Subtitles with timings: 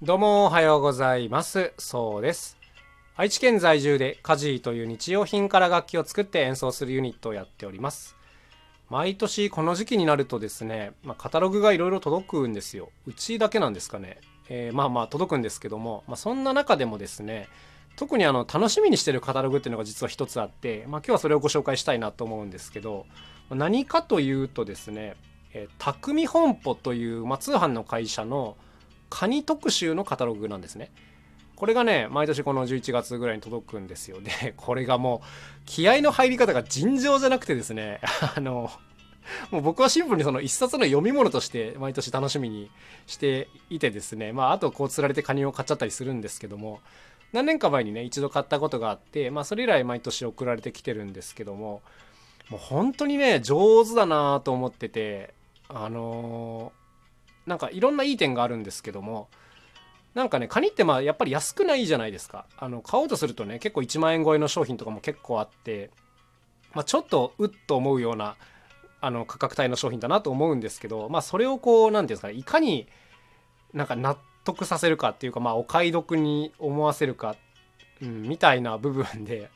[0.00, 1.72] どうもおはようございます。
[1.76, 2.56] そうです。
[3.16, 8.14] 愛知県在住でカジーという日用品から楽器を作って演奏するユニットをやっております。
[8.90, 12.90] 毎年この時期になるとですね、まあ、カタログがいろいろ届くんですよ。
[13.08, 14.20] うちだけなんですかね。
[14.48, 17.48] えーまあまあ届くんですけども、まあ、そんな中でもですね、
[17.96, 23.06] 特にあの楽しみにしてるカタログっていうのが実は一つあって、まあ、今日はそれをご紹介したいなと思うんですけど
[23.50, 25.16] 何かというとですね、
[25.54, 28.56] えー、匠本舗という、まあ、通販の会社の
[29.10, 30.90] カニ特集のカタログなんですね。
[31.58, 35.26] これがね毎年この11月ぐらいに届くんですよで これがもう
[35.66, 38.00] 気合の入り方が尋常じゃなくてですね
[38.36, 38.70] あの
[39.50, 42.70] もう僕はシンプルにその一冊の読み物として毎年楽しみに
[43.08, 46.80] していてですねまああとこう釣られてカニを買っちゃったりするんですけども
[47.32, 51.82] 何年か前にね一度買ったことがあってまあそれ以来毎年送られてきてるんですけども
[52.50, 55.34] もう本当にね上手だなと思ってて
[55.68, 56.87] あのー
[57.48, 59.28] なんかいろんないい点があるんですけども
[60.14, 65.90] なんかねカニってまあやっぱり安くないじゃないですかあの買おうとするとね結構1万円超えの商品とかも結構あって、
[66.74, 68.36] まあ、ちょっとうっと思うような
[69.00, 72.88] あの価格帯の商品だなと思うんですけどまあそれをこう何ていうんですかねいかに
[73.72, 77.36] なんか納得させるかっていうかまあお買い得に思わせるか、
[78.02, 79.50] うん、みたいな部分で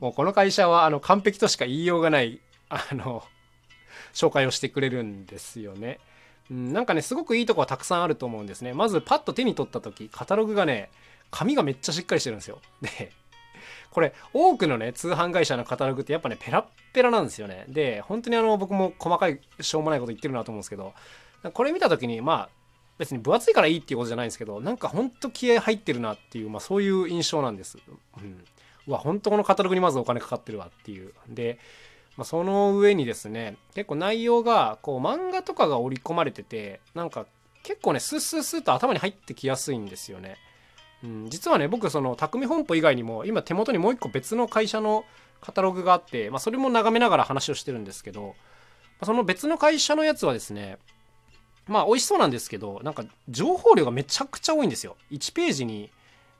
[0.00, 3.22] もうこの会社はあの完璧としか言いようがないあの
[4.14, 5.98] 紹介をしてくれるんですよね。
[6.50, 8.72] うん、なんかねすごくいいとこはたくさんあると思うんですね。
[8.72, 10.90] まずパッと手に取った時カタログがね
[11.30, 12.60] 紙がめっちゃしっかりしてるんですよ。
[12.80, 13.12] で
[13.90, 17.64] これ多くのね通販会社のカタログってやっぱねペラッペラなんですよね。
[17.68, 20.94] で本当にあの僕も細かいしょうもないこと言ってるなと思うんですけど
[21.52, 22.48] これ見た時にまあ
[22.98, 27.78] 別に分厚いからいいっていうことじゃないんですけどなんかほんと気合入ってるなっていう、まあ、そういう印象なんです、
[28.18, 28.44] うん、
[28.86, 31.12] うわ本当このカタログにまずお金かかってるわっていう。
[31.28, 31.58] で
[32.16, 37.26] まあ、その上にですね結構内容がこう漫画とかが織り込まれててなんか
[37.62, 40.36] 結構ねスースースーと頭に入ってきやすいんですよね。
[41.04, 45.04] うん、実はね僕その匠本舗以外にも今手元にもう一個別の会社の
[45.40, 48.34] カタログがあって、まあ、それも眺めながら話をしてるんですけど、ま
[49.00, 50.78] あ、その別の会社のやつはですね
[51.66, 54.96] まあ美味しそうなんですけどなんか情報量がめちゃくちゃ多いんですよ。
[55.10, 55.90] 1ページに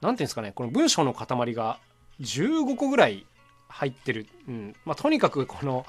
[0.00, 1.78] 何ていうんですかねこの文章の塊が
[2.20, 3.26] 15個ぐらい
[3.70, 4.74] 入ってる、うん。
[4.84, 5.86] まあ、とにかくこの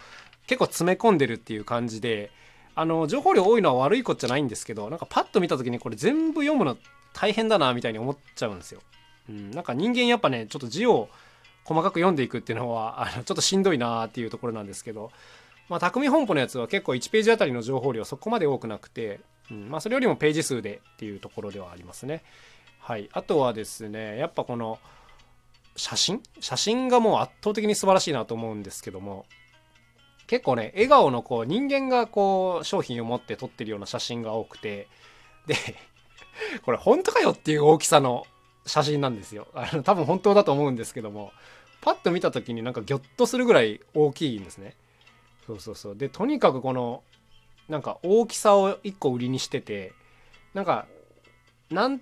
[0.47, 2.31] 結構詰め込んでるっていう感じで
[2.75, 6.78] あの情報量多いのは悪いことじゃないんですけどなんかパッと見た時にこれ全部読むの
[7.14, 8.81] 大変だなみたいに思っちゃうんですよ。
[9.30, 11.09] うん、なんか人間やっぱねちょっと字を
[11.64, 15.12] 細かく読んでいくっていうのはあのちょっとしんどいなっていうところなんですけど、
[15.70, 19.70] まあ、匠本舗のやつは結構1ページあたりの情報量そこまで多くなくて、うん。
[19.70, 22.24] まあ、それよりもページ数でっていうところではありますね。
[22.80, 24.80] はい、あとはですねやっぱこの
[25.76, 26.22] 写真？
[26.40, 29.26] 写真がもう圧倒的に素晴らしいなと思うんですけども。
[30.28, 34.88] 結構ね笑顔のこう人間がこう商品を持って撮ってるような写真が多くて。
[35.48, 35.56] で
[36.64, 38.26] これ本当かよっていう大きさの
[38.66, 39.48] 写真なんですよ。
[39.54, 41.32] あの多分本当だと思うんですけども。
[41.82, 44.76] パッと見た時になんかギョッとするぐらい大きいんですね。
[45.48, 45.96] そうそうそう。
[45.98, 47.03] でとにかくこの
[47.68, 49.94] なんか大きさを1個売りにしてて
[50.53, 50.88] なんか
[51.70, 52.00] なん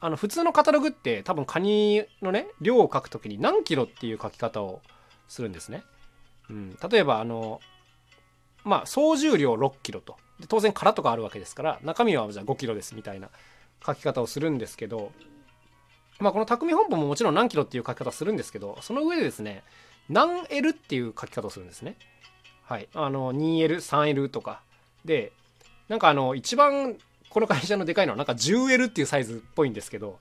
[0.00, 4.80] あの普通のカタログって多分カニのね量を書くときに何キロっていう書き方を
[5.28, 5.82] するんですね。
[6.50, 7.60] うん、例えばあの
[8.64, 13.28] まあ総重量6キロとで当然殻とかあるわけですから中身はじゃあ5キロですみたいな
[13.84, 15.12] 書き方をするんですけど
[16.20, 19.62] まあこの匠本舗ももちろん何キロっていう書き方するんですけどその上でですね
[20.08, 21.96] 何 L っていう書き方をするんですね。
[22.64, 24.60] はい、あの 2L3L とか
[25.04, 25.32] で
[25.88, 26.96] なんかあの一番
[27.30, 30.18] この会社のでかいのはなんか 10L っていうサイズっぽいんですけど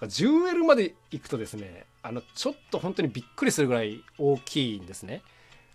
[0.00, 5.22] 10L まで行くとですねあのちょっと本当にびっくりするぐらい大きいんですね。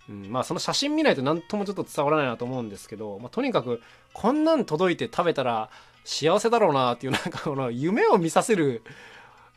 [0.07, 3.81] うん、まあその写真見ないと何ともちょっと伝わらないなと思うんですけど、まあ、とにかく
[4.13, 5.69] こんなん届いて食べたら
[6.03, 8.83] 幸せだろうなっていうなんかこの夢を見させる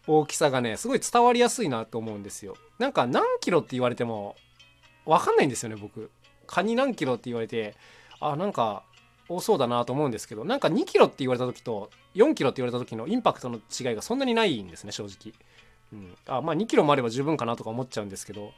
[0.06, 2.56] 大きさがねすごい伝わりやすいなと思うんですよ。
[2.78, 4.36] なんか何キロって言われても
[5.04, 6.10] 分かんないんですよね僕。
[6.46, 7.76] カニ何キロって言われて
[8.20, 8.84] あなんか
[9.28, 15.34] 多そうだなと思うんですけどなんか2キロって言われた時と4キロって言われた時のインパクトの違いがそんなにないんですね正直、
[15.92, 18.52] うん、あまあ2キロもあれば十分かなとか思っちゃうんですけど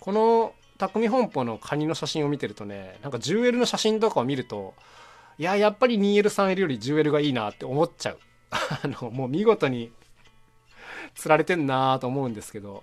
[0.00, 4.74] この匠本舗のカニの写真を見てるとねなんか 10L の写真とかを見ると
[5.38, 8.18] いややっぱり 2L3L より 10L がいいなって思っちゃう。
[8.50, 9.92] あのもう見事に
[11.14, 12.82] 釣られてんなと思うんですけど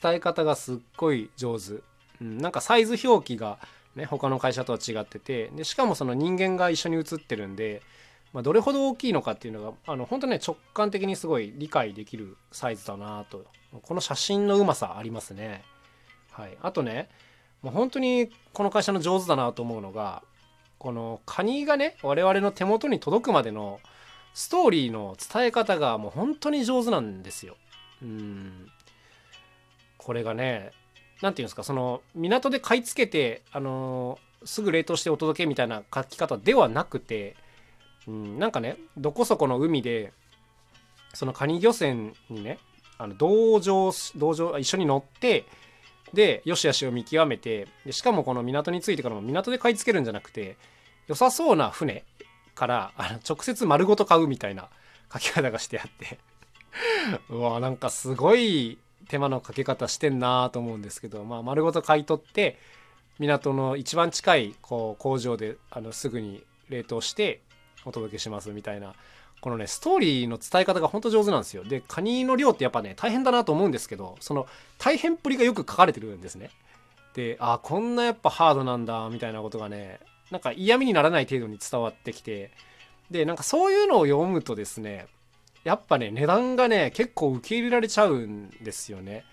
[0.00, 1.82] 伝え方がすっごい上手、
[2.20, 3.58] うん、なんかサイズ表記が
[3.94, 7.82] ね、他の会社とは違っててでしかもその人間が一緒に写ってるんで、
[8.32, 13.44] まあ、どれほど大きいのかっていうのがあの本当ね直感的にすごい理解できるサイズだなと
[13.82, 15.62] この写真のうまさありますね。
[16.30, 17.10] はい、あとね
[17.60, 20.22] もう本当にこの会社の上手だなと思うのが
[20.78, 23.80] このカニがね我々の手元に届くまでの
[24.34, 27.56] ストーリーの伝え方がもう本当に上手なんですよ。
[28.02, 28.66] うん
[29.98, 30.72] これがね
[31.22, 37.36] 何て言うんですかその港で買い付けてあの、すぐ冷凍してお届けみたいな書き方ではなくて、
[38.06, 40.12] うん、なんかねどこそこの海で
[41.14, 42.58] そのカニ漁船にね
[42.98, 45.44] あの同乗同乗一緒に乗って
[46.12, 50.56] で良し悪しを見極めてでしかもこの港に着いてからも港で買い付けるんじゃなくて
[51.06, 52.04] 良さそうな船
[52.54, 54.68] からあの直接丸ごと買うみたいな
[55.12, 56.18] 書き方がしてあって。
[57.28, 58.78] うわなんかすごい
[59.08, 62.58] 手間のかけ方してんなと思うんですけど、まあ、丸ごと買い取って
[63.18, 67.40] 港の一番近いこう工場であのすぐに冷凍して
[67.84, 68.94] お届けしますみたいな
[69.40, 71.64] このねストーリーの伝え方が本当上手なんですよ。
[71.64, 74.46] でカニの量ってやっぱね大変だなと思うんですけどその
[74.78, 76.50] 大変っぷりがよく書かれてるんですね。
[77.14, 80.00] であこんなやっぱハードなんだみたいなことがね
[80.30, 82.52] なんか嫌味にならない程度に伝わってきて
[83.10, 85.06] でなんかそういうのを読むとですね
[85.64, 89.24] やっぱね値段がね結構受け入れられちゃうんですよね。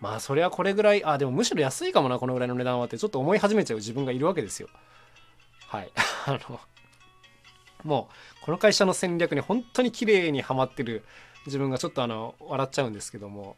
[0.00, 4.68] まあそれはこれぐらいあでもむしろ安いかもなこのぐらいの値段はってちょっと思い始めちゃう自分がいるわけですよ。
[5.68, 5.90] はい。
[6.26, 6.60] あの
[7.84, 8.08] も
[8.40, 11.04] うこの会社の戦略に本当に綺麗にはまってる
[11.46, 13.56] 自分がちょっとあの笑っちゃうんですけども。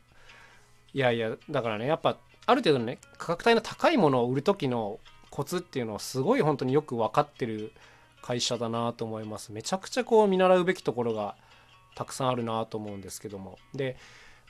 [0.93, 4.99] いやいやだからねやっぱある程度のね価格帯の高いものを売る時の
[5.31, 7.73] コツっていうのをすごい本当によく分かってる
[8.23, 9.53] 会社だなと思います。
[9.53, 11.37] めちゃくちゃこう見習うべきところが
[11.97, 13.59] たくさんあるなと思うんですけども。
[13.75, 13.97] で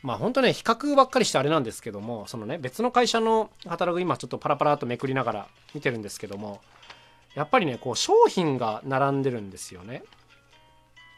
[0.03, 6.61] まあ本当ね比較ばっかりしてあれなんですけどもそのね別の会社のカタログ今ちょっとパラパラとめくりながら見てるんですけども
[7.35, 10.03] やっぱりねこう商品が並んでるんですよね。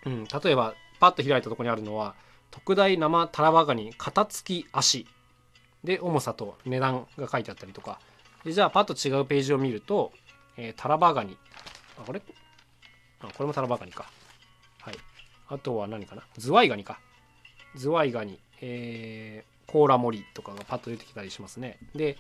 [0.07, 2.15] うん、例えばパッと開いたとこにあるのは
[2.51, 5.07] 特大生タラバガニ型付き足。
[5.85, 8.01] で重さと値段が書いてあったりとか。
[8.45, 10.13] でじゃあパッと違うページを見ると、
[10.57, 11.37] えー、タラバガニ。
[11.99, 12.21] あこれ？
[13.21, 14.11] あこれもタラバガニか。
[14.81, 14.95] はい。
[15.49, 16.23] あとは何かな？
[16.37, 17.01] ズワイガニか。
[17.77, 18.39] ズワイガニ。
[18.61, 21.79] えー、コーラ盛りとかがパッと出てきたりしますね。
[21.95, 22.17] で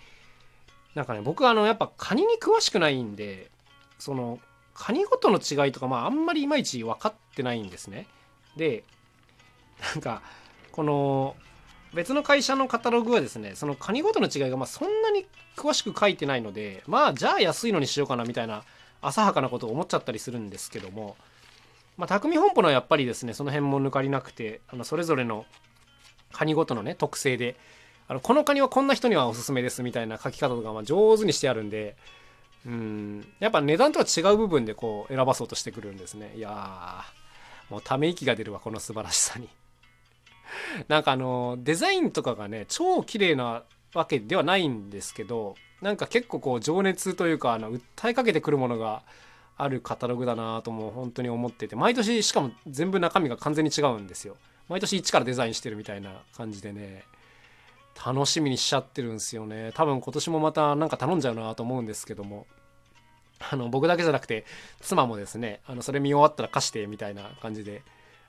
[0.94, 3.50] なんかね僕はあのやっぱカニに詳しくないんで
[3.98, 4.38] その
[4.72, 8.06] カニごとの違いとかまああんまりいまいち分かってないんですね。
[8.56, 8.84] で
[9.94, 10.22] なんか
[10.70, 11.36] この
[11.92, 15.26] 別の会社のカタログはですねそのカニごとの違いがまあそんなに
[15.56, 18.62] 詳しく書いてないのでまあじゃあ安いのにしようかなみたいな
[19.00, 21.16] 浅はかなことを思っちゃったりするんですけども
[21.98, 25.44] まあ匠本舗のやっぱりですねその辺も抜かりなくてあのそれぞれの
[26.32, 27.56] カニごとのね特性で
[28.06, 31.96] あのこのカニはこんな人にはおすすめですみたいな書き方とかま上手にしてあるんで
[32.64, 36.32] うんやっぱ値段とは違う部分でこう選ばそうとしてくるんですね。
[36.36, 37.04] いや
[37.70, 39.48] もうため息が出るわこの素晴らしさに。
[40.88, 49.02] なんかあのデザインとかがね超綺麗なわけではないんですけどなんか結構こう情熱というかあの訴えかけてくるものが
[49.58, 54.36] あるカタログだなとも本当に思ってて毎年しかも全部中身が完全に違うんですよ。
[54.68, 57.02] 毎年一からデザインしてるみたいな感じでね
[58.06, 59.72] 楽しみにしちゃってるんですよね。
[59.74, 62.46] 多分今年もまたなんか頼んじゃうなと思うんですけども。
[63.50, 64.44] あの僕だけじゃなくて
[64.80, 67.82] 妻もですねあのそれ見終わったら貸してみたいな感じで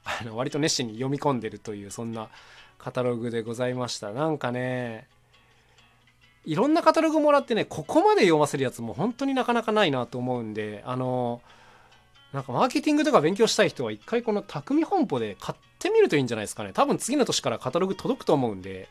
[0.04, 2.30] あの割と熱心に読み込んでるというそんな
[2.78, 4.12] カタログでございました。
[4.12, 5.08] なんかね
[6.46, 11.42] いろんなカタログもらってねここまで読ませるやつも本当になかなかないなと思うんであの
[12.34, 16.74] なんかマーケティングとか勉強したい人は一回この匠本舗で買ってみるといいんじゃないですかね。
[16.74, 18.88] 多分次の年からカタログ届くと思うんで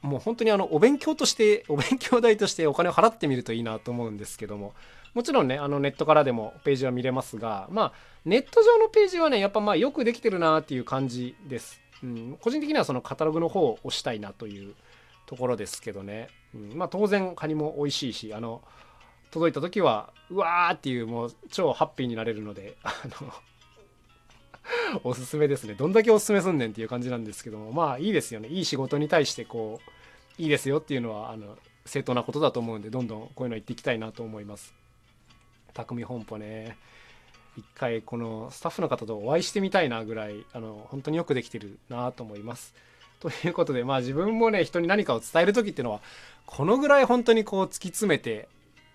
[0.00, 4.74] もう本当にあのお勉強として お勉強代としてお金を払ってみるといいなと思うんですけども
[5.14, 7.92] もちろんねあのネットからでもページは見れますがまあ
[8.24, 14.74] ネット上のページはねやっぱまあよくできてるなっていう感じです、うん、個人的にはそのカタログの方を押したいなという
[15.26, 16.28] ところですけどね、
[16.74, 18.62] まあ当然カニも美味しいしあの
[19.30, 23.32] 届いた時はうわーっていうもう超ハッピーになれるのであの
[25.04, 25.74] おすすめですね。
[25.74, 28.48] どんだけおすすめすんねんっていう感じなんですけどもまあいいですよね。
[28.48, 29.80] いい仕事に対してこ
[30.38, 34.74] ういいですよっていうのはあの正当なことだと思うんでどんどんこういうの言っていきたいなと思います。
[35.72, 36.76] 匠本舗ね。
[37.56, 42.74] 一回このスタッフの方とお会いしてみたいなぐらいあの本当によくできてるなと思います。
[43.20, 46.00] ということでまあ自分もね人に何かを伝える時っていうのは
[46.44, 48.48] このぐらい本当にこう突き詰めて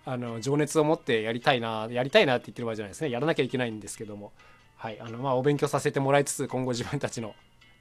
[0.04, 3.10] あの情熱を持ってやりたいなやりたいなって言ってる場合じゃないですね。
[3.10, 4.32] やらなきゃいけないんですけども。
[4.76, 5.00] はい。
[5.00, 7.34] あのまあお勉強させてもらいつつ今後自分たちの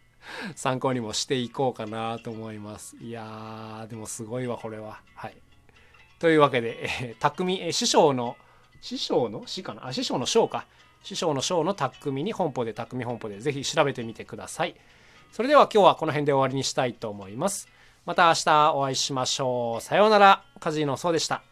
[0.55, 2.95] 参考にもしていこうかなと思います。
[2.97, 5.01] いやーでもすごいわこれは。
[5.15, 5.37] はい。
[6.19, 8.37] というわけで、えー、匠、えー、師匠の
[8.81, 9.43] 師匠の？
[9.47, 9.87] 師かな？
[9.87, 10.65] あ師匠の章か。
[11.03, 14.75] 師匠の章の匠に本舗で匠本舗でぜひ調べてみてください
[15.31, 17.69] それでは今日はこの辺で終わりにしたいと思います。
[18.05, 19.81] また明日お会いしましょう。
[19.81, 20.43] さようなら。
[20.59, 21.50] カジノそうでした。